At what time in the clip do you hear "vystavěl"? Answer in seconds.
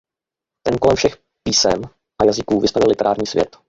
2.61-2.89